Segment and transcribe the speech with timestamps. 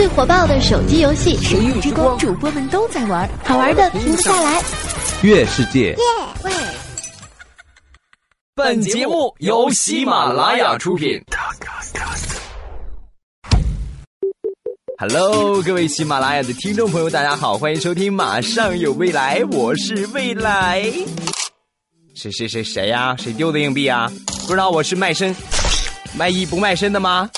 [0.00, 4.62] 最火爆的手机游戏《神域之光》，主播们都在玩，好玩的停不下来。
[5.20, 5.94] 月世界。
[8.54, 11.22] 本节目由喜马拉雅出品。
[14.96, 20.82] Hello，各位喜马拉雅的听众朋友，大家好，欢迎收听《马上有未来》，我是未来。
[22.14, 23.14] 谁谁谁谁呀？
[23.18, 24.10] 谁丢的硬币啊？
[24.46, 25.36] 不知道我是卖身
[26.16, 27.28] 卖艺不卖身的吗？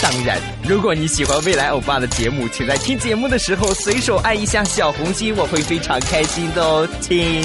[0.00, 6.88] 当然，如果你喜欢未来欧巴的节目，请在听节目的时候随手按一下小红心，我会非常开心的哦。
[7.00, 7.42] 亲，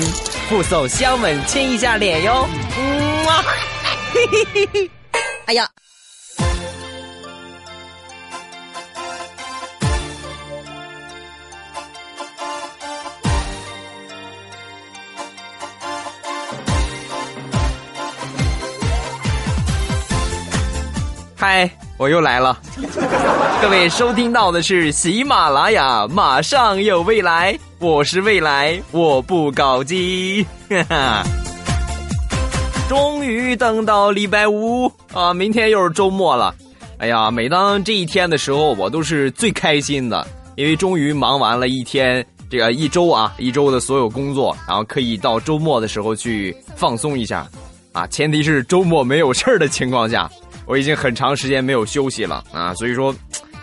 [0.47, 2.47] 附送香吻，亲一下脸哟。
[2.77, 3.43] 嗯啊，
[4.13, 4.91] 嘿嘿嘿嘿，
[5.45, 5.67] 哎呀。
[21.35, 21.69] 嗨，
[22.03, 22.59] 我又来了。
[23.61, 30.45] 各位收听到的是喜马拉雅，马上有未来，我是未来，我不搞基。
[32.89, 36.53] 终于等到礼拜五啊，明天又是周末了。
[36.97, 47.47] 哎呀，每当这一天的时候，我都是最开心的，因为终于忙完了一天，这个一周啊，一周的所有工作，然后可以到周末的时候去放松一下。
[47.93, 50.29] 啊，前提是周末没有事儿的情况下。
[50.65, 53.13] 我已经很长时间没有休息了啊，所以说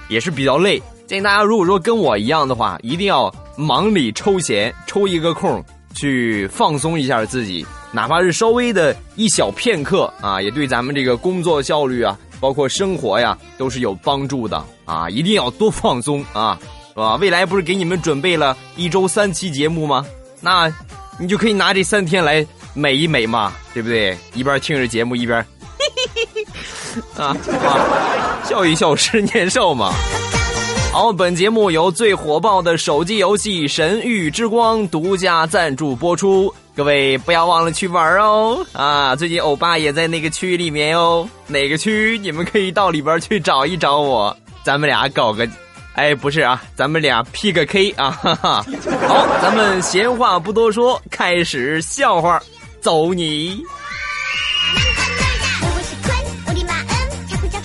[0.08, 0.80] 也是比较累。
[1.06, 15.10] 建议大家如果说跟我一样的话，一定要忙里抽闲，抽一个空去放松一下自己，哪怕是稍微的一小片刻啊，也对咱们这个工作效率啊，包括生活呀，都是有帮助的啊！
[15.10, 16.56] 一定要多放松啊，
[16.90, 17.16] 是吧？
[17.16, 20.06] 未来不是给你们准备了一周三期节目吗？
[20.40, 20.72] 那
[21.18, 24.16] 你就可以拿这三天来美一美嘛，对不对？
[24.34, 25.44] 一边听着节目一边。
[27.16, 28.40] 啊啊！
[28.44, 29.92] 笑一笑，十年少嘛。
[30.92, 38.66] 好，本节目由最火爆的手机游戏《神域之光》独家赞助播出，各位不要忘了去玩哦。
[38.72, 42.18] 啊，最近欧巴也在那个区里面哟，哪个区？
[42.20, 45.48] 你们可以到里边去找一找我，咱们俩搞个，
[45.94, 48.66] 哎，不是啊，咱们俩 P 个 K 啊，哈哈。
[49.06, 52.42] 好，咱们闲话不多说，开始笑话，
[52.80, 53.62] 走你。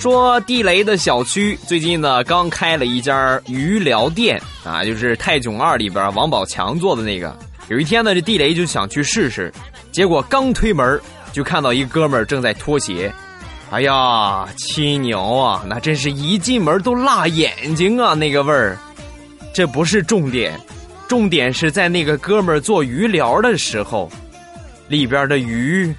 [0.06, 7.36] 说地雷的小区最近呢刚开了一家鱼疗店啊，就是泰囧二里边王宝强做的那个。
[7.66, 9.52] 有一天呢，这地雷就想去试试，
[9.90, 11.00] 结果刚推门
[11.32, 13.12] 就看到一哥们儿正在脱鞋。
[13.72, 18.78] 哎呀，亲牛啊，那真是一进门都辣眼睛啊，那个味儿。
[19.52, 20.56] 这不是重点，
[21.08, 24.08] 重点是在那个哥们儿做鱼疗的时候，
[24.86, 25.92] 里边的鱼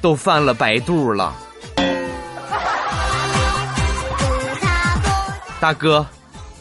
[0.00, 1.36] 都翻了白肚了。
[5.60, 6.06] 大哥，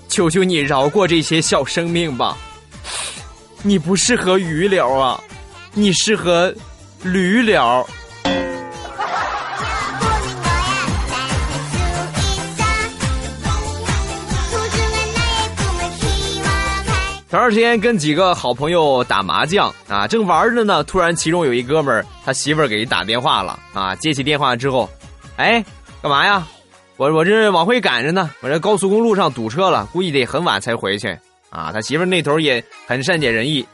[0.08, 2.38] 求求你饶过这些小生命吧！
[3.62, 5.20] 你不适合鱼疗啊，
[5.74, 6.54] 你适合
[7.04, 7.88] 驴疗。
[17.30, 24.90] 前段时间跟几个好朋友打麻将啊，正玩着呢，突然其中有一哥们儿，他媳妇儿给打电话了啊，接起电话之后，
[25.36, 25.64] 哎，
[26.02, 26.48] 干嘛呀？
[26.98, 31.18] 我我这往回赶着呢，我这高速公路上堵车了，估计得很晚才回去。
[31.50, 33.66] 啊，他媳妇那头也很善解人意，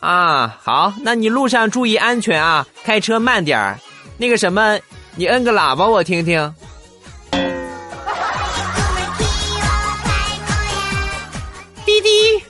[0.00, 3.78] 啊，好，那你路上注意安全啊，开车慢点儿。
[4.16, 4.76] 那个什么，
[5.14, 6.52] 你摁个喇叭我听听。
[11.84, 12.42] 滴滴。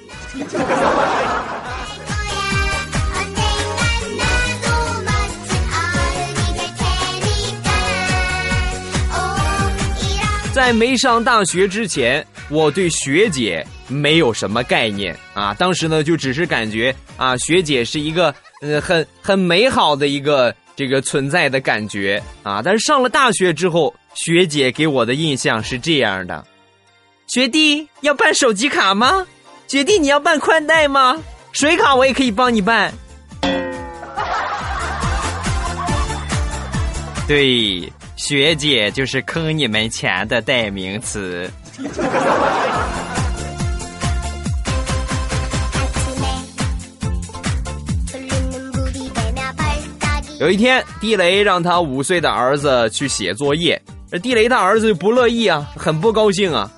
[10.62, 15.52] 在没上大学之前，我对学姐没有什么概念啊。
[15.54, 22.62] 当时呢，就只是感觉啊，学姐是一个呃很很美好的一个这个存在的感觉啊。
[22.64, 26.46] 但是上了大学之后，学姐给我的印象是这样的：
[27.26, 29.26] 学弟要办手机卡吗？
[29.66, 31.20] 学弟你要办宽带吗？
[31.50, 32.94] 水卡我也可以帮你办。
[37.26, 37.92] 对。
[38.22, 41.50] 学姐就是坑你们钱的代名词。
[50.38, 56.70] 有一天，地雷让他五岁的儿子去写作业，这地雷他儿子不乐意啊，很不高兴啊。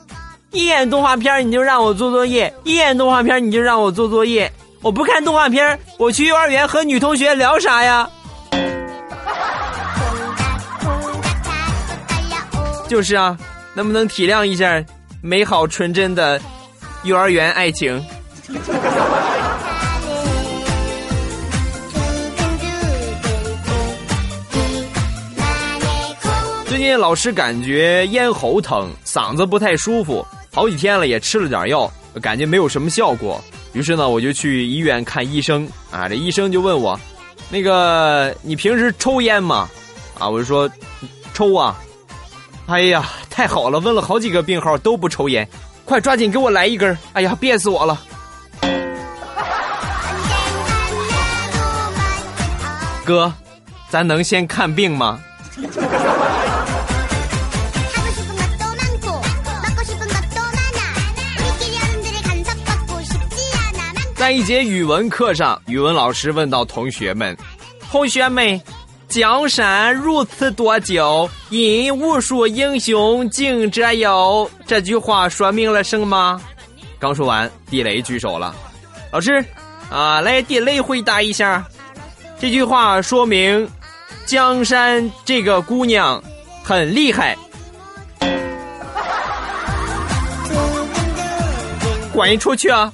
[0.51, 4.51] 一眼动画片你就让我做作业，一眼动画片你就让我做作业，
[4.81, 8.09] 我不看动画片，我去幼儿园和女同学聊啥呀？
[12.95, 13.37] 就是啊，
[13.75, 14.81] 能不能体谅一下
[15.21, 16.41] 美好纯真的
[17.03, 18.01] 幼儿园爱情。
[26.67, 31.93] 最近老是感觉咽喉疼，嗓子不太舒服，好几天了也吃了点药，
[32.23, 33.43] 感觉没有什么效果。
[33.73, 36.09] 于是呢，我就去医院看医生啊。
[36.09, 36.97] 这医生就问我
[37.51, 39.69] ：“那个你平时抽烟吗？”
[40.17, 40.71] 啊，我就说
[41.35, 41.77] ：“抽啊。”
[42.67, 43.79] 哎呀，太好了！
[43.79, 45.47] 问了好几个病号都不抽烟，
[45.85, 46.97] 快抓紧给我来一根！
[47.13, 48.01] 哎呀，憋死我了！
[53.05, 53.33] 哥，
[53.91, 55.21] 咱能先看病吗？
[64.17, 67.37] 在一节语文课上，语文老师问到同学们
[67.93, 68.59] ：“同学们。”
[69.15, 74.51] 江山如此多娇，引无数英雄竞折腰。
[74.67, 76.43] 这句话说明了什么？
[76.99, 78.53] 刚说完，地雷举手了。
[79.13, 79.45] 老师，
[79.89, 81.65] 啊，来，地雷回答一下。
[82.41, 83.71] 这句话说明
[84.27, 86.21] 江山这个姑娘
[86.65, 87.39] 很厉害。
[92.13, 92.93] 滚出去啊！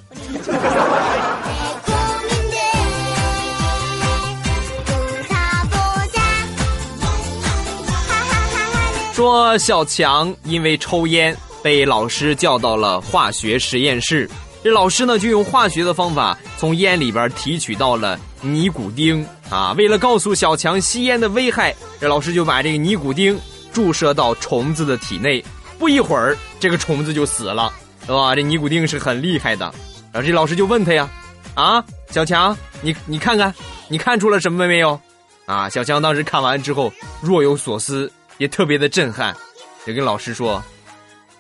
[9.13, 14.29] 说小强因为抽烟被老师叫到了化学实验室，
[14.65, 19.75] 这老师呢就用化学的方法从烟里边提取到了尼古丁啊。
[19.77, 23.39] 为了告诉小强吸烟的危害，这老师就把这个尼古丁
[23.73, 25.45] 注射到虫子的体内，
[25.79, 27.71] 不一会儿这个虫子就死了，
[28.07, 28.35] 是吧？
[28.35, 29.67] 这尼古丁是很厉害的。
[30.13, 31.09] 然后这老师就问他呀
[31.55, 33.55] ：“啊，小强，你你看看，
[33.89, 34.99] 你看出了什么没有？”
[35.45, 38.11] 啊，小强当时看完之后若有所思。
[38.41, 39.37] 也特别的震撼，
[39.85, 40.65] 也跟老师说：“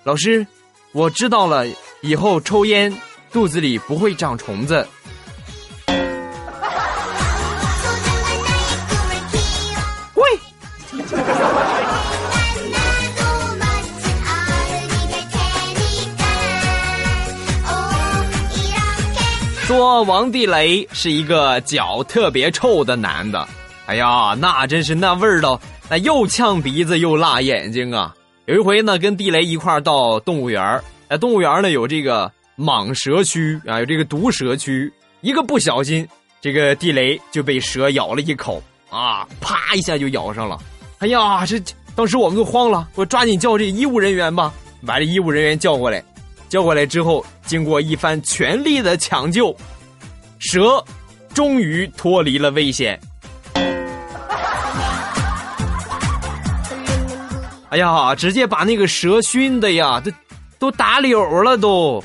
[0.04, 0.46] 老师，
[0.92, 1.64] 我知道了，
[2.02, 2.94] 以后抽烟
[3.32, 4.86] 肚子里不会长虫子。
[10.14, 10.22] ”喂！
[19.64, 23.48] 说王地雷是一个脚特别臭的男的，
[23.86, 25.58] 哎呀，那真是那味儿道。
[25.90, 28.14] 那又呛鼻子又辣眼睛啊！
[28.46, 36.06] 有一回呢，跟地雷一块儿到动物园儿，在动物园呢有这个蟒蛇区啊，有这个毒蛇区，一个不小心，
[36.40, 40.56] 这个地雷就被蛇咬了一口啊，啪一下就咬上了。
[41.00, 41.60] 哎呀，这
[41.96, 44.54] 当时我们都慌了，我抓紧叫这医务人员吧，
[44.86, 46.00] 把这医务人员叫过来，
[46.48, 49.52] 叫过来之后，经过一番全力的抢救，
[50.38, 50.84] 蛇
[51.34, 52.96] 终于脱离了危险。
[57.70, 60.10] 哎呀，直接把那个蛇熏的呀，都
[60.58, 62.02] 都打柳了都。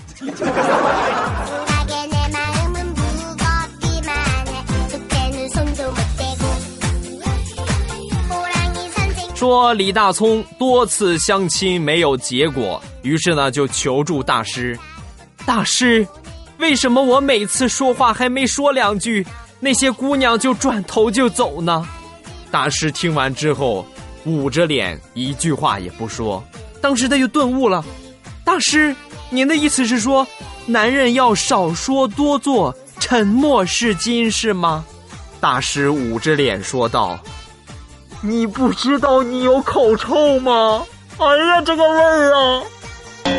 [9.33, 14.77] 说李大聪多次相亲没有结果，于是呢就求助大师。
[15.47, 16.07] 大师，
[16.59, 19.25] 为什么我每次说话还没说两句，
[19.59, 21.87] 那些姑娘就转头就走呢？
[22.51, 23.83] 大师听完之后。
[24.25, 26.43] 捂着脸，一句话也不说。
[26.81, 27.83] 当时他就顿悟了
[28.43, 28.95] ：“大师，
[29.29, 30.27] 您的意思是说，
[30.65, 34.83] 男人要少说多做，沉默是金，是吗？”
[35.39, 37.19] 大师捂着脸说道
[38.21, 40.83] ：“你不知道你有口臭吗？
[41.17, 42.63] 哎呀，这个味儿啊！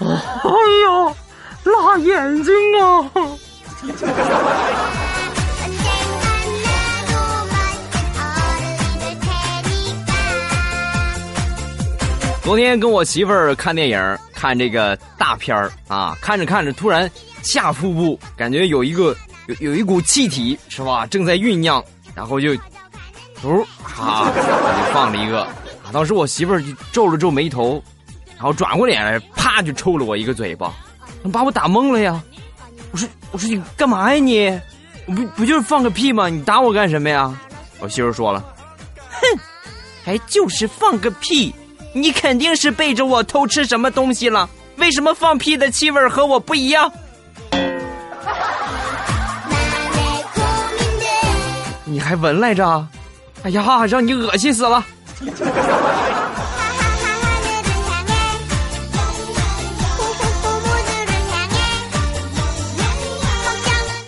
[0.00, 0.50] 哎
[0.82, 1.14] 呀，
[1.64, 3.10] 辣眼睛啊！”
[12.42, 17.08] 昨天跟我媳妇儿看电影，看这个大片儿啊，看着看着，突然
[17.42, 19.14] 下腹部感觉有一个
[19.46, 22.52] 有有一股气体是吧，正在酝酿，然后就，
[23.42, 25.46] 哦，哈，就放了一个，
[25.92, 27.80] 当时我媳妇儿就皱了皱眉头，
[28.36, 30.72] 然后转过脸来，啪就抽了我一个嘴巴，
[31.30, 32.20] 把我打懵了呀。
[32.90, 34.60] 我说我说你干嘛呀你？
[35.06, 36.28] 不不就是放个屁吗？
[36.28, 37.38] 你打我干什么呀？
[37.80, 38.42] 我媳妇说了，
[39.10, 39.40] 哼，
[40.04, 41.54] 还就是放个屁。
[41.92, 44.48] 你肯定是背着我偷吃什么东西了？
[44.76, 46.90] 为什么放屁的气味和我不一样？
[51.84, 52.86] 你还闻来着？
[53.42, 54.84] 哎呀，让你恶心死了！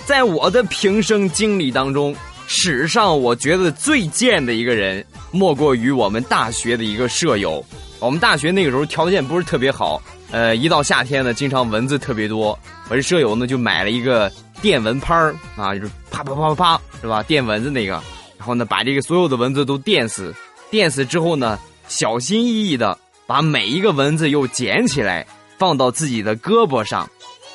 [0.04, 2.14] 在我的平生经历当中，
[2.46, 7.64] 史上我觉得最贱的一个人，莫过于我们大学的一个舍友。
[7.98, 12.58] 我们大学那个时候条件不是特别好，呃，一到夏天呢，经常蚊子特别多。
[12.88, 15.14] 我这舍友呢就买了一个电蚊拍
[15.56, 17.22] 啊，就是啪啪啪啪啪，是吧？
[17.22, 17.92] 电蚊子那个，
[18.38, 20.34] 然后呢把这个所有的蚊子都电死，
[20.70, 25.24] 电死之后呢，小心翼翼的把每一个蚊子又捡起来，
[25.56, 27.08] 放到自己的胳膊上，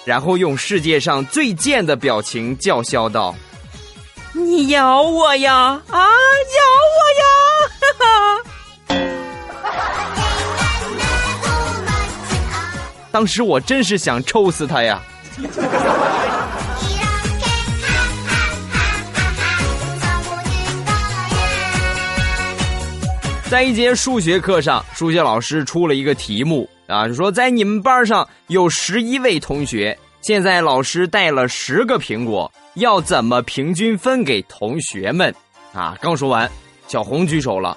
[0.05, 3.35] 然后用世界上最贱的表情叫嚣道。
[4.33, 5.53] 你咬我呀！
[5.89, 7.26] 啊，咬我呀！
[8.05, 8.37] 啊。
[13.11, 15.01] 当时我真是想抽死他呀！
[23.49, 32.51] 在一节数学课上，数学老师出了一个题目啊，说在你们班上有十一位同学，现在老师带了十个苹果。
[32.75, 35.33] 要怎么平均分给同学们？
[35.73, 36.47] 啊，刚说完，
[36.87, 37.75] 小红举手了。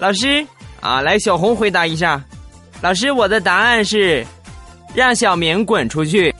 [0.00, 0.46] 老师，
[0.80, 2.18] 啊，来，小红回答一下。
[2.80, 4.26] 老师，我的答案是，
[4.94, 6.34] 让小明滚出去。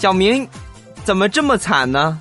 [0.00, 0.46] 小明，
[1.04, 2.20] 怎么这么惨呢？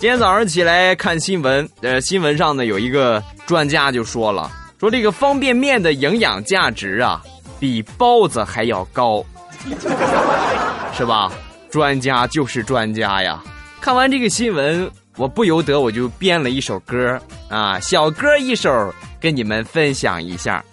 [0.00, 7.20] 今天早上起来看新闻，呃，新闻上呢有一个专家就说了，说这个方便面的营养价值啊，
[7.58, 9.24] 比包子还要高，
[10.92, 11.32] 是吧？
[11.70, 13.42] 专家就是专家呀。
[13.80, 20.64] 看完这个新闻，我不由得我就编了一首歌啊，小歌一首，跟你们分享一下。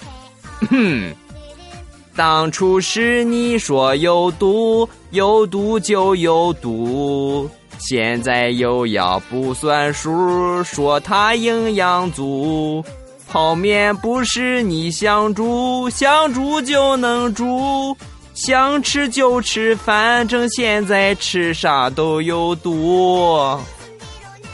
[2.16, 7.50] 当初是你说有毒，有毒就有毒。
[7.80, 12.86] 现在又要不算数，说它营养足。
[13.34, 17.98] 泡面不是你想煮想煮就能煮，
[18.36, 23.58] 想吃就吃，反正现在吃啥都有毒，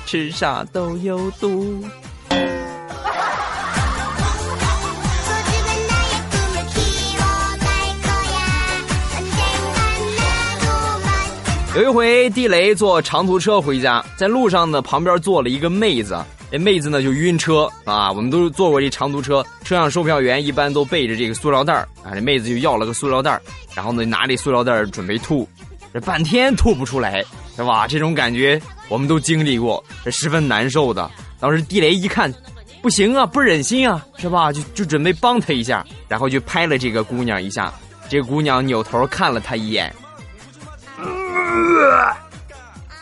[0.06, 1.84] 吃啥都有毒。
[11.76, 16.18] 有一回，地雷坐长途车回家，在路上呢，旁边坐了一个妹子。
[16.52, 18.12] 这妹子呢就晕车啊。
[18.12, 22.14] 我们都坐过这长途车，车上售票员一般都备着这个塑料袋啊。
[22.14, 23.40] 这妹子就要了个塑料袋
[23.76, 25.48] 然后呢拿这塑料袋准备吐，
[25.94, 27.24] 这半天吐不出来，
[27.56, 27.88] 是吧？
[27.88, 31.10] 这种感觉我们都经历过，这十分难受的。
[31.40, 32.34] 当时地雷一看，
[32.82, 34.52] 不行啊，不忍心啊，是吧？
[34.52, 37.74] 就就准备帮他一下，然后就拍了这个姑娘一下。
[38.10, 39.94] 这姑娘扭头看了他一眼。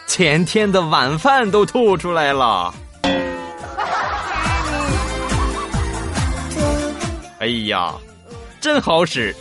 [0.06, 2.74] 前天的晚饭都吐出来了。
[7.48, 7.94] 哎呀，
[8.60, 9.34] 真好使！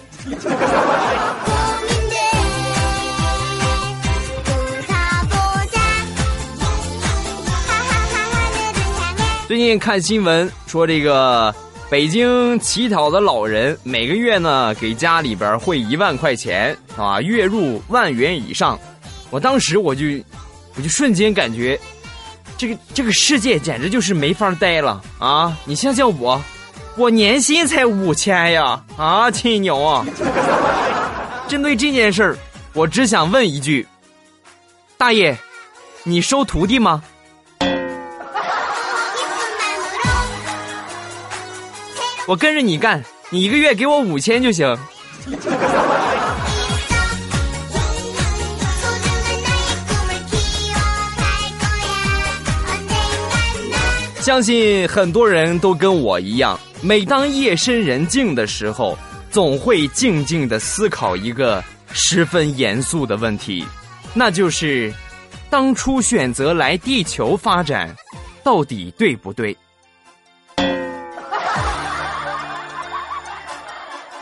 [9.48, 11.52] 最近看新闻说，这个
[11.90, 18.78] 北京乞讨的老人每个月呢给家里边汇一万块钱啊，月入万元以上。
[19.30, 20.04] 我当时我就，
[20.76, 21.76] 我就瞬间感觉，
[22.56, 25.58] 这个这个世界简直就是没法待了啊！
[25.64, 26.40] 你想想我，
[26.98, 30.02] 我年薪才五千呀，啊，亲牛啊！
[31.46, 32.38] 针对这件事儿，
[32.72, 33.86] 我只想问一句：
[34.96, 35.36] 大爷，
[36.04, 37.02] 你收徒弟吗？
[42.26, 44.74] 我跟着你干，你一个月给我五千就行。
[54.18, 58.97] 相信很多人都跟我一样，每当夜深人静的时候，
[59.30, 63.66] 总会静静的思考一个十分严肃的问题，
[64.14, 64.92] 那就是
[65.50, 67.95] 当初选择来地球发展，
[68.45, 69.56] 到底对不对？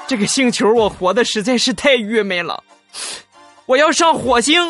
[0.07, 2.63] 这个星球我活的实在是太郁闷了，
[3.67, 4.61] 我要上火星。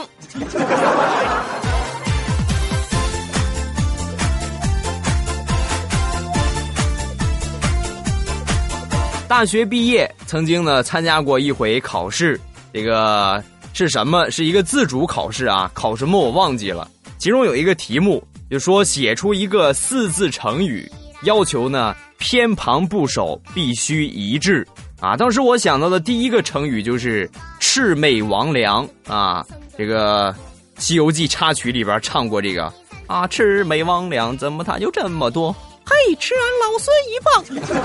[9.26, 12.38] 大学毕业，曾经呢参加过一回考试，
[12.72, 14.30] 这个是什么？
[14.30, 16.88] 是一个自主考试啊，考什么我忘记了。
[17.18, 20.90] 其中有一个题目，就说写出一个四字成语，
[21.22, 24.66] 要求呢偏旁部首必须一致
[25.00, 25.16] 啊。
[25.16, 27.28] 当时我想到的第一个成语就是
[27.60, 29.44] 魑魅魍魉啊，
[29.76, 30.32] 这个
[30.76, 32.72] 《西游记》插曲里边唱过这个
[33.06, 35.54] 啊，魑魅魍魉怎么它就这么多？
[35.84, 37.34] 嘿，吃俺老孙一棒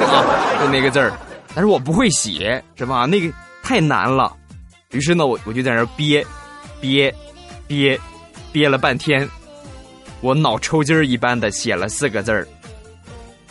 [0.10, 1.12] 啊， 就那个字儿。
[1.54, 3.06] 但是我不会写，是吧？
[3.06, 3.30] 那个
[3.62, 4.34] 太难了。
[4.92, 6.26] 于是呢，我我就在那憋，
[6.80, 7.14] 憋，
[7.68, 8.00] 憋，
[8.52, 9.30] 憋了半天，
[10.22, 12.48] 我脑抽筋儿一般的写了四个字儿：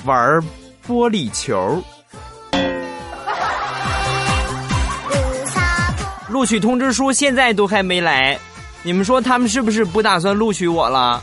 [0.05, 0.41] 玩
[0.87, 1.83] 玻璃球。
[6.29, 8.39] 录取通知书现在都还没来，
[8.83, 11.23] 你们说他们是不是不打算录取我了？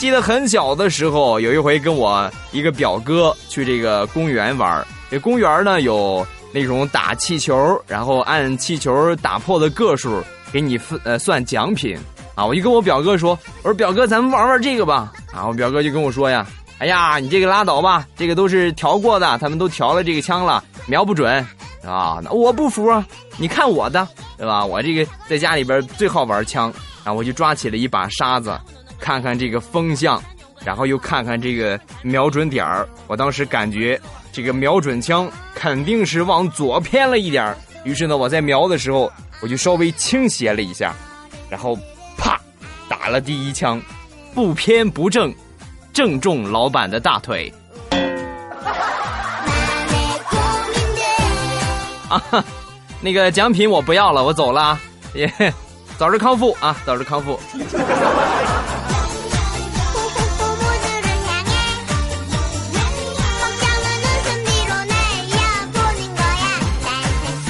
[0.00, 11.98] 记得很小的时候，有一回跟我一个表哥去这个公园玩这公园呢有那种打气球，然后按气球打破的个数给你分呃算奖品
[12.34, 12.46] 啊。
[12.46, 16.46] 我就跟我表哥说：“我说表哥，咱们玩玩这个吧。”啊，我表哥就跟我说呀
[16.80, 21.46] ：“哎呀，你这个拉倒吧，这个都是调过的，他们都调了这个枪了，瞄不准
[21.84, 24.64] 啊。”那我不服啊，你看我的，对吧？
[24.64, 26.72] 我这个在家里边最好玩枪，
[27.04, 28.58] 然后我就抓起了一把沙子。
[29.00, 30.22] 看看这个风向，
[30.64, 32.88] 然后又看看这个瞄准点儿。
[33.06, 37.56] 我当时感觉这个瞄准枪肯定是往左偏了一点儿。
[37.84, 40.94] 于是呢，我在瞄的时候，我就稍微倾斜了一下，
[41.48, 41.76] 然后
[42.16, 42.38] 啪
[42.88, 43.80] 打了第一枪，
[44.34, 45.34] 不偏不正，
[45.92, 47.52] 正中老板的大腿。
[52.10, 52.44] 啊，
[53.00, 54.78] 那个奖品我不要了，我走了，
[55.14, 55.32] 也
[56.00, 57.38] 早日康复啊，早日康复。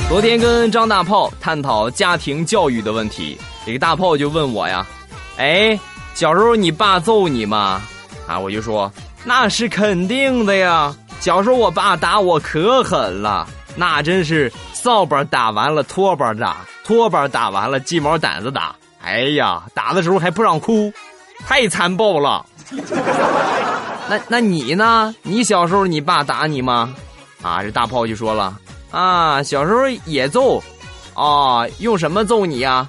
[0.09, 4.85] 昨天跟张大炮探讨家庭教育的问题，这个大炮就问我呀
[5.39, 5.79] ：“哎，
[6.15, 7.81] 小时候你爸揍你吗？”
[8.27, 8.93] 啊，我就说
[9.23, 10.93] 那是肯定的呀。
[11.21, 16.57] 小时候我爸打我可狠了，那真是扫把打完了拖把打，
[16.91, 18.75] 拖把打完了鸡毛掸子打。
[19.01, 20.93] 哎呀，打的时候还不让哭，
[21.47, 22.45] 太残暴了。
[24.09, 25.15] 那那你呢？
[25.23, 26.93] 你小时候你爸打你吗？
[27.43, 28.59] 啊，这大炮就说了。
[28.91, 30.61] 啊，小时候也揍，
[31.15, 32.89] 啊，用什么揍你呀？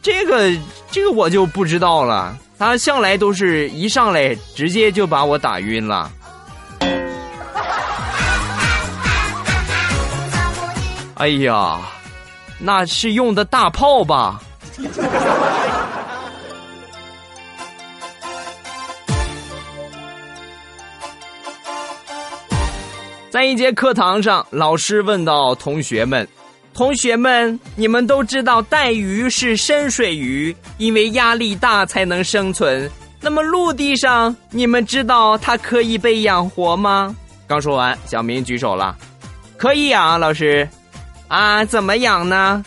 [0.00, 0.50] 这个
[0.90, 2.34] 这个我就不知道了。
[2.58, 6.10] 他向来都是一上来直接就把我打晕了。
[11.16, 11.78] 哎呀，
[12.64, 14.40] 那是用的大炮吧？
[23.28, 26.28] 在一节课堂上，老师问到同学们
[26.72, 32.88] ：“同学们，你们都知道带鱼是深水鱼，因为压力大才能生存。
[33.20, 37.16] 那么陆地上，你们知道它可以被养活吗？”
[37.48, 38.96] 刚说完，小明举手了
[39.58, 40.68] ：“可以养，老师。
[41.32, 42.62] 啊，怎么养呢？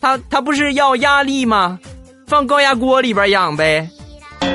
[0.00, 1.78] 它它不是要压力吗？
[2.26, 3.88] 放高压锅里边养呗。”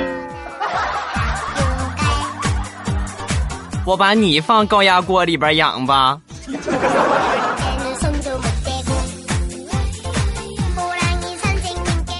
[3.88, 6.20] 我把你放高压锅里边养吧。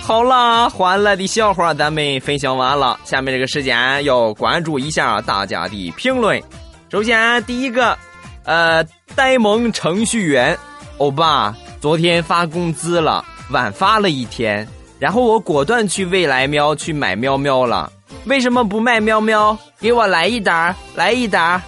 [0.02, 6.42] 好啦，欢乐的笑话咱们分享完了，下面这个时间要关注一下大家的评论。
[6.90, 7.98] 首先第一个，
[8.46, 8.82] 呃，
[9.16, 10.58] 呆萌程序员
[11.00, 14.68] 欧巴，昨天发工资了，晚发了一天，
[15.00, 17.92] 然后我果断去未来喵去买喵喵了。
[18.26, 19.58] 为什么不卖喵喵？
[19.80, 21.62] 给我来一打，来一打。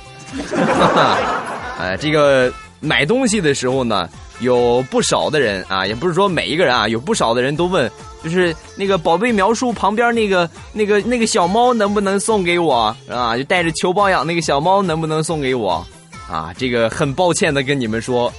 [1.80, 4.08] 呃， 这个买东西的时候呢，
[4.42, 7.90] 有不少的人啊，也不是说每一个人啊，有不少的人都问，
[8.22, 13.38] 就是那个宝贝描述旁边那个那个那个小猫能不能送给我啊？
[13.38, 15.86] 就带着求包养那个小猫能不能送给我？
[16.30, 18.32] 啊，这个很抱歉的跟你们说，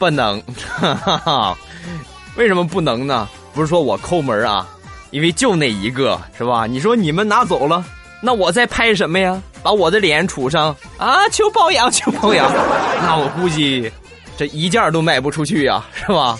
[0.00, 0.42] 不能。
[0.66, 1.58] 哈哈哈
[2.34, 3.28] 为什么不能呢？
[3.52, 4.66] 不是说我抠门啊。
[5.10, 6.66] 因为就那一个是吧？
[6.66, 7.84] 你说你们拿走了，
[8.22, 9.42] 那我在拍什么呀？
[9.60, 11.28] 把我的脸杵上啊？
[11.30, 12.48] 求包养，求包养，
[13.02, 13.90] 那我估计
[14.38, 16.38] 这一件都卖不出去呀，是吧？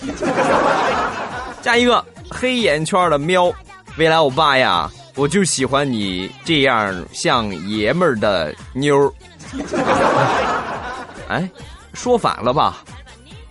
[1.61, 3.51] 加一个黑眼圈的喵，
[3.97, 9.13] 未来欧巴呀，我就喜欢你这样像爷们儿的妞儿。
[11.27, 11.47] 哎，
[11.93, 12.77] 说反了吧？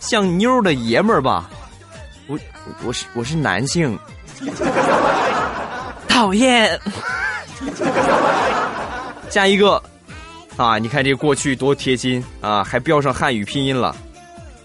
[0.01, 1.49] 像妞的爷们儿吧？
[2.27, 2.39] 我
[2.85, 3.99] 我是我是男性。
[6.09, 6.79] 讨厌，
[9.31, 9.83] 下一个
[10.57, 10.79] 啊！
[10.79, 13.95] 你看这过去多贴心啊，还标上汉语拼音了，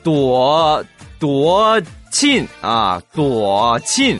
[0.04, 0.84] 朵
[1.20, 4.20] 朵沁啊，朵沁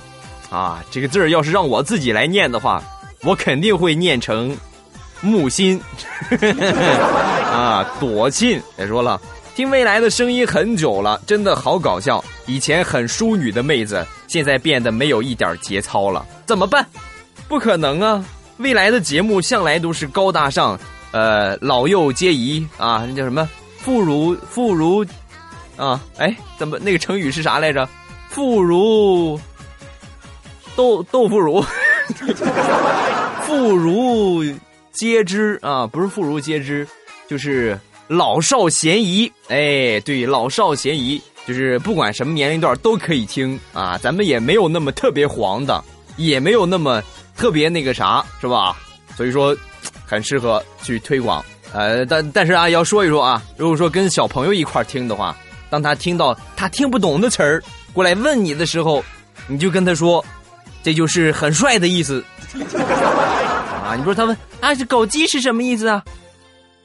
[0.50, 0.84] 啊！
[0.92, 2.82] 这个字儿要是让我自己来念的话，
[3.24, 4.56] 我肯定会念成
[5.22, 5.82] 木心
[7.52, 8.62] 啊，朵沁。
[8.78, 9.20] 再说了，
[9.56, 12.22] 听未来的声音很久了，真的好搞笑。
[12.46, 14.06] 以前很淑女的妹子。
[14.28, 16.86] 现在变得没有一点节操了，怎么办？
[17.48, 18.26] 不可能啊！
[18.58, 20.78] 未来的节目向来都是高大上，
[21.12, 23.48] 呃，老幼皆宜啊，那叫什么？
[23.78, 25.08] 妇孺妇孺
[25.78, 26.02] 啊？
[26.18, 27.88] 哎，怎么那个成语是啥来着？
[28.30, 29.40] 妇孺
[30.76, 31.64] 豆豆腐乳，
[33.44, 34.54] 妇孺
[34.92, 36.86] 皆知啊，不是妇孺皆知，
[37.30, 39.32] 就是老少咸宜。
[39.48, 41.22] 哎，对，老少咸宜。
[41.48, 45.84] 就是不管什么年龄段都可以听啊，咱们也没有那么特别黄的，
[46.18, 47.04] 也没有那么
[47.38, 48.76] 特别那个啥，是吧？
[49.16, 49.56] 所以说，
[50.06, 51.46] 很适合去推广。
[51.72, 55.38] 呃，但但是啊，要说一说啊，如果说跟小朋友一块听的话，
[55.70, 57.62] 当他听到他听不懂的词儿
[57.94, 59.04] 过来问你的时候，
[59.48, 60.26] 你就跟他说，
[60.82, 62.24] 这就是很帅的意思。
[63.86, 66.04] 啊，你说他问啊，这狗鸡是什么意思啊？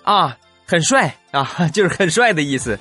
[0.03, 0.37] 啊，
[0.71, 2.79] 很帅啊， 就是很帅的意思。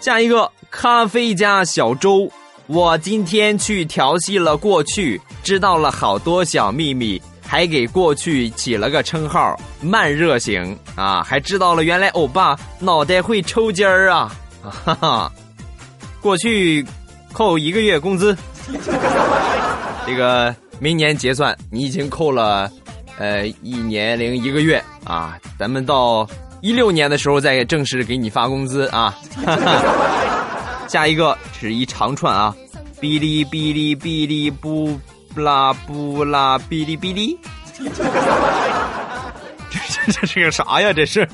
[0.00, 2.30] 下一个咖啡加小周，
[2.66, 14.34] 我今天去调戏了过去，知道了好多小秘密，还给过去起了个称号“慢热型”啊，还知道了原来欧巴脑袋会抽筋儿啊！
[14.62, 15.32] 哈哈，
[16.22, 16.82] 过去
[17.34, 18.34] 扣一个月工资，
[20.06, 22.70] 这个明年结算，你已经扣了
[23.20, 26.26] 呃一年零一个月啊，咱们到。
[26.62, 29.16] 一六年的时候再正式给你发工资啊！
[30.86, 32.54] 下一个是一长串啊，
[33.00, 35.00] 哔哩哔哩哔哩不
[35.34, 37.38] 啦不啦哔哩哔哩，
[39.70, 40.92] 这 这这是个啥呀？
[40.92, 41.26] 这是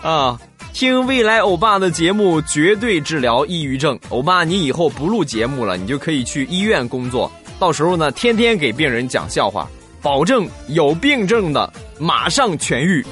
[0.00, 0.40] 啊，
[0.72, 3.98] 听未来欧巴的节目绝对治疗抑郁症。
[4.10, 9.68] 欧巴，你以后不录节目了，你就可以去医院工作，到时候呢，天天给病人讲笑话，
[10.02, 13.04] 保证有病症的马上痊愈。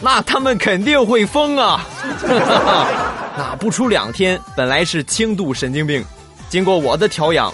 [0.00, 1.86] 那他们肯定会疯啊！
[3.36, 6.04] 那不出两天，本来是轻度神经病，
[6.48, 7.52] 经过我的调养，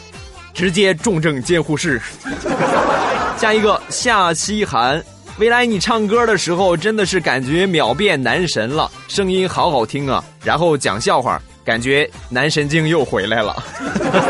[0.52, 2.00] 直接重症监护室。
[3.38, 5.02] 下一个夏西涵，
[5.38, 10.22] 未来你唱歌的时候真的是感觉秒变男神了，声音好好听啊！
[10.44, 13.62] 然后讲笑话，感觉男神经又回来了。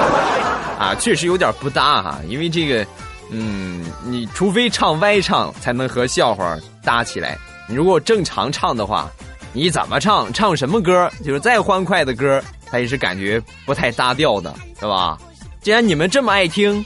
[0.79, 2.87] 啊，确实有点不搭哈，因为这个，
[3.35, 7.39] 嗯，你除非唱歪唱，才能和笑话搭起来。
[7.67, 9.11] 你如果正常唱的话，
[9.55, 10.31] 你怎么唱？
[10.33, 11.11] 唱什么歌？
[11.25, 15.17] 就是再欢快的歌，他也是感觉不太搭调的，是吧？
[15.63, 16.85] 既然你们这么爱听，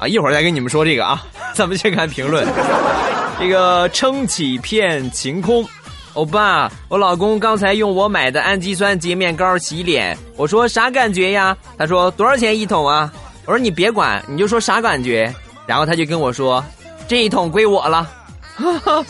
[0.00, 1.24] 啊，一会儿再跟你们说这个啊。
[1.54, 2.46] 咱们先看评论。
[3.38, 5.64] 这个撑起片晴空，
[6.14, 11.56] 欧巴，我老公刚才用我买的氨基酸洁面膏洗脸，我说啥感觉呀？
[11.76, 13.12] 他说多少钱一桶啊？
[13.44, 15.32] 我说你别管，你就说啥感觉。
[15.66, 16.64] 然后他就跟我说，
[17.08, 18.08] 这一桶归我了。
[18.54, 19.04] 哈哈，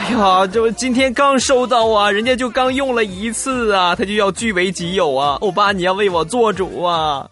[0.00, 7.28] 哎呀，这今天刚收到啊，人家就刚用了一次啊，他就要据为己有啊，欧巴你要为我做主啊，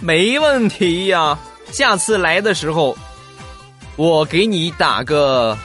[0.00, 1.38] 没问题呀，
[1.70, 2.96] 下次来的时候，
[3.94, 5.56] 我给你打个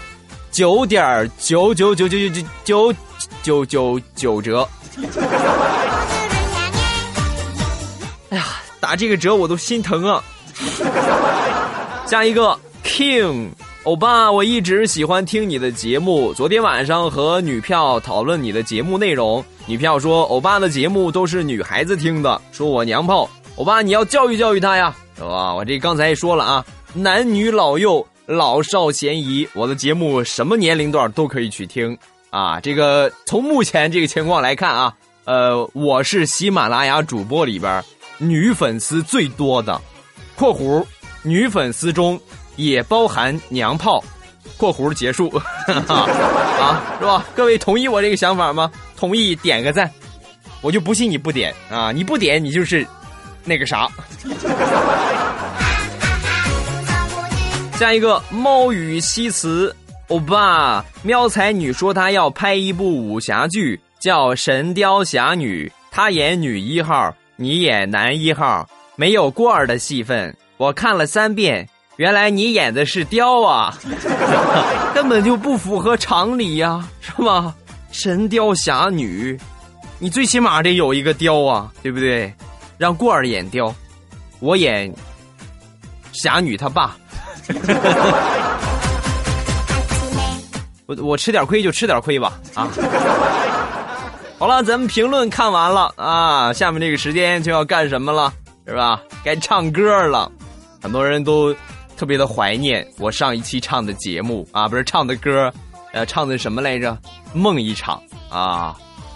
[0.52, 2.94] 九点九九九九九九
[3.42, 4.70] 九九九折。
[8.30, 8.46] 哎呀，
[8.80, 10.24] 打这个折我都心疼啊。
[12.10, 13.50] 下一个 King。
[13.84, 16.34] 欧巴，我一直喜欢听你的节目。
[16.34, 23.30] 昨天晚上和女票讨论你的节目内容，女票说欧巴的节目都是女孩子听的，说我娘炮。
[23.58, 25.54] 欧巴，你要教育教育她呀，是吧？
[25.54, 31.96] 我这刚才说了啊，男女老幼、老少咸宜，我的节目什么年龄段都可以去听
[32.32, 32.60] 啊。
[32.60, 34.92] 这个从目前这个情况来看啊，
[35.26, 37.84] 呃，我是喜马拉雅主播里边
[38.18, 39.80] 女粉丝最多的
[40.36, 40.84] （括弧
[41.24, 42.20] 女粉丝中）。
[42.60, 44.04] 也包含娘炮，
[44.58, 45.30] 括弧结束，
[45.88, 47.26] 啊，是吧？
[47.34, 48.70] 各位同意我这个想法吗？
[48.98, 49.90] 同意点个赞，
[50.60, 51.94] 我就不信你不点啊！
[51.94, 52.86] 你不点，你就是
[53.46, 53.88] 那个啥。
[57.78, 59.74] 下一个猫语西辞，
[60.10, 71.68] 欧巴，喵才女说她要拍一部武侠剧，叫《神雕侠侣》，她演女一号，你演男一号，没有过儿的戏份，我看了三遍。
[71.96, 73.74] 原来你演的是雕啊，
[74.94, 77.56] 根本就不符合常理呀，是吧？
[77.92, 79.40] 神雕侠侣，
[80.00, 82.34] 你最起码得有一个雕啊，对不对？
[82.78, 83.74] 让过儿演雕，
[84.42, 84.94] 我演
[86.12, 86.98] 侠女他爸。
[90.86, 92.68] 我我吃点亏就吃点亏吧，啊！
[94.38, 98.34] 好了，咱们评论看完了啊，下面这个时间就要干什么了，
[98.66, 99.00] 是吧？
[99.24, 100.32] 该唱歌了，
[100.82, 101.56] 很多人都。
[101.98, 105.52] 特别的怀念我上一期唱的节目啊，不是唱的歌，
[105.92, 106.98] 呃，唱的什么来着？
[107.34, 108.74] 梦一场啊，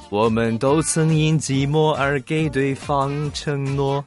[0.09, 4.03] 我们都曾因寂寞而给对方承诺。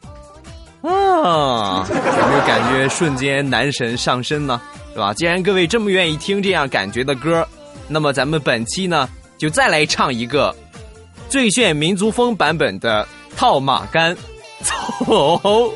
[0.83, 4.61] 啊，有没有感觉瞬间男神上身呢？
[4.93, 5.15] 是吧？
[5.15, 7.49] 既然各位这么愿意听这样感觉的歌，
[7.89, 10.55] 那么咱们本期呢，就再来唱一个
[11.31, 13.03] 最炫民族风版本的
[13.39, 14.15] 《套马杆》，
[14.61, 15.73] 走。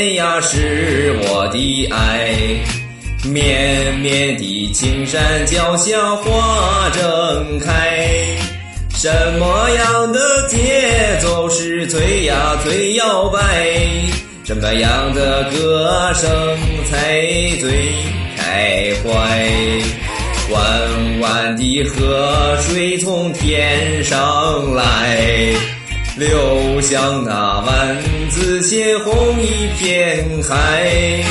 [0.00, 2.34] 天涯是我的爱，
[3.22, 8.08] 绵绵的青山脚下花正开。
[8.94, 13.38] 什么样的节奏是最呀最摇摆？
[14.42, 16.30] 什么样的歌声
[16.90, 17.20] 才
[17.60, 17.92] 最
[18.38, 19.12] 开怀？
[20.50, 25.52] 弯弯的河水从天上来。
[26.20, 27.96] 流向那万
[28.28, 31.24] 紫千红一片海，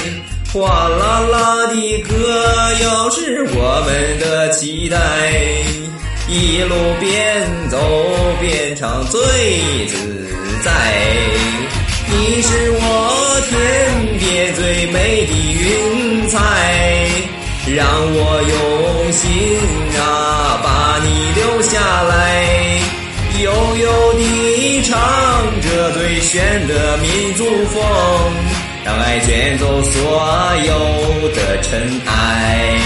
[0.52, 2.15] 哗啦啦的歌
[2.82, 4.97] 谣是我们的期待，
[6.28, 7.78] 一路边走
[8.41, 9.21] 边唱最
[9.86, 9.95] 自
[10.63, 10.71] 在。
[12.08, 16.39] 你是我天边最美的云彩，
[17.75, 19.30] 让我用心
[19.99, 21.08] 啊把你
[21.39, 22.49] 留下来。
[23.41, 24.99] 悠悠地唱
[25.62, 27.82] 着最炫的民族风，
[28.84, 29.93] 让爱卷走所
[30.65, 32.80] 有的尘埃。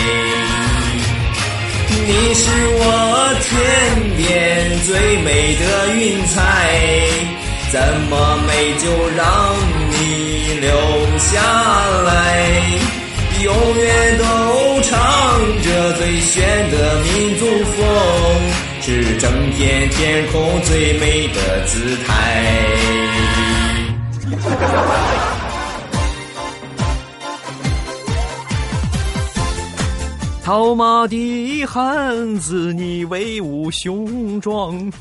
[2.06, 3.50] 你是我天
[4.16, 5.64] 边最美的
[5.96, 6.40] 云彩，
[7.72, 8.86] 怎么美就
[9.16, 9.26] 让
[9.90, 10.70] 你留
[11.18, 11.32] 下
[12.04, 12.12] 来，
[13.42, 14.24] 永远都
[14.82, 14.92] 唱
[15.64, 17.42] 着最炫的民族
[17.76, 17.82] 风。
[18.86, 22.44] 是整片天空最美的姿态。
[30.44, 34.92] 套马的汉子，你威武雄壮，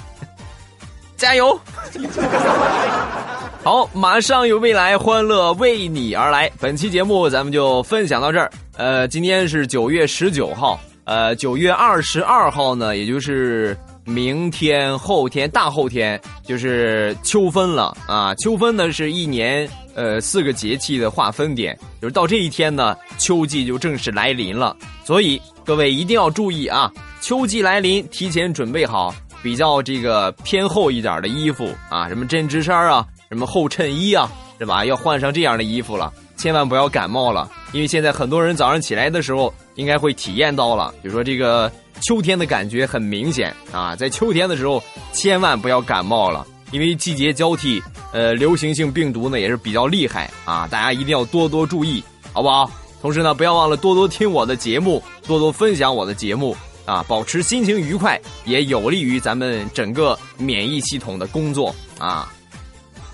[1.16, 1.58] 加油！
[3.64, 6.50] 好，马上有未来，欢乐为你而来。
[6.60, 8.50] 本期节目咱们就分享到这儿。
[8.76, 10.78] 呃，今天是九月十九号。
[11.04, 18.34] 呃，九月二十二号呢，也就是明天、后天、大后天，就是秋分了啊！
[18.36, 24.76] 秋分呢是一年呃四个节气的划分点，就是到这一天呢，秋季就正式来临了。
[25.04, 34.84] 所以各位一定要注意啊，秋季来临，提前准备好比较这个偏厚一点的衣服啊，什么针织衫啊，什么厚衬衣啊，是吧？
[34.84, 36.12] 要换上这样的衣服了。
[36.40, 47.82] 千万不要感冒了，因为现在很多人早上起来的时候应该会体验到了，比如说这个秋天的感觉很明显啊，在秋天的时候千万不要感冒了，因为季节交替，
[48.14, 52.70] 呃，流行性病毒呢也是比较厉害啊，大家一定要多多注意，好不好？
[53.02, 62.32] 同时呢，不要忘了多多听我的节目，多多分享我的节目啊，保持心情愉快，也有利于咱们整个免疫系统的工作啊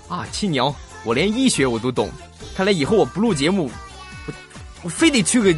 [0.07, 2.09] 啊，亲娘，我连医学我都懂。
[2.55, 3.69] 看来以后我不录节目，
[4.25, 4.33] 我
[4.83, 5.53] 我非得去个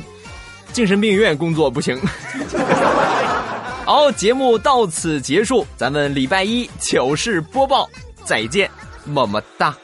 [0.74, 2.00] 精神病院工作不行。
[3.86, 7.90] 好，节目到此结束，咱们礼拜一糗事播报
[8.24, 8.70] 再见，
[9.06, 9.76] 么么哒。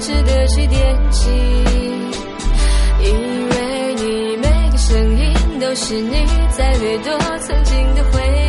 [0.00, 1.30] 值得去惦记
[3.02, 8.39] 因为你每个声音都是你在掠夺曾经的回忆。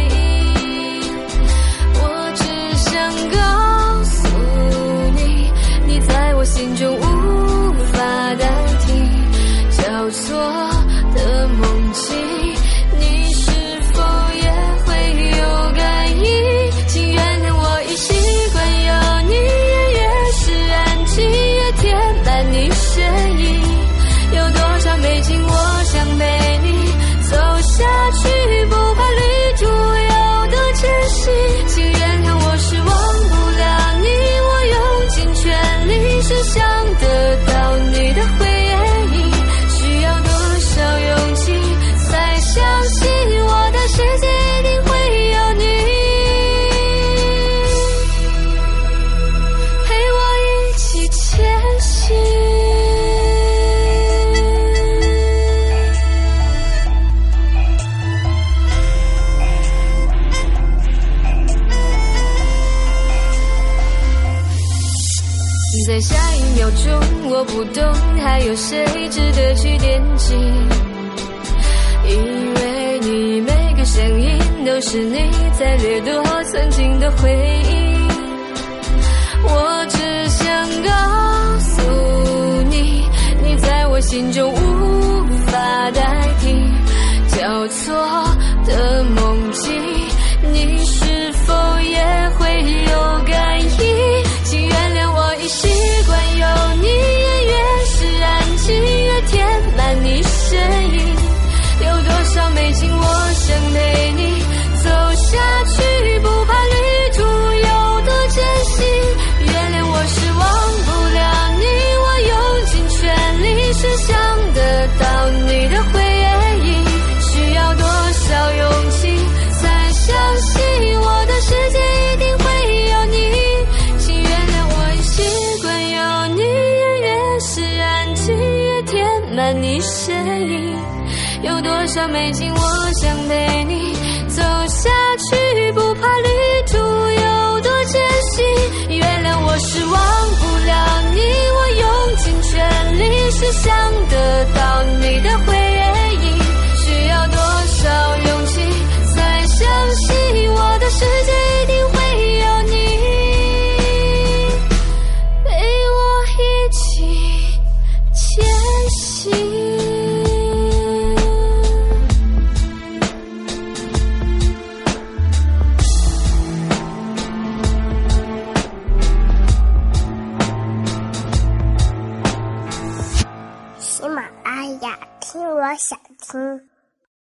[143.52, 143.74] 想
[144.10, 145.61] 得到你的回应。